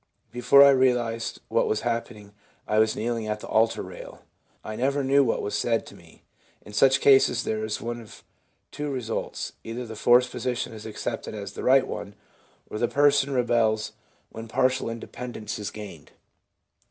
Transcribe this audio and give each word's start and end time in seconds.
Before 0.31 0.63
I 0.63 0.69
realised 0.71 1.41
what 1.47 1.67
had 1.81 1.87
happened, 1.87 2.33
I 2.67 2.79
was 2.79 2.95
kneeling 2.95 3.27
at 3.27 3.39
the 3.41 3.47
altar 3.47 3.83
rail. 3.83 4.23
I 4.63 4.75
never 4.75 5.03
knew 5.03 5.23
what 5.23 5.43
was 5.43 5.53
said 5.55 5.85
to 5.85 5.95
me/ 5.95 6.23
In 6.63 6.73
such 6.73 7.01
cases, 7.01 7.43
there 7.43 7.63
is 7.63 7.79
one 7.79 8.01
of 8.01 8.23
two 8.71 8.89
results; 8.89 9.53
either 9.63 9.85
the 9.85 9.95
forced 9.95 10.31
position 10.31 10.73
is 10.73 10.87
accepted 10.87 11.35
as 11.35 11.53
the 11.53 11.63
right 11.63 11.85
one, 11.85 12.15
or 12.67 12.79
the 12.79 12.87
person 12.87 13.31
rebels 13.31 13.91
when 14.31 14.47
partial 14.47 14.89
independence 14.89 15.59
is 15.59 15.69
gained. 15.69 16.09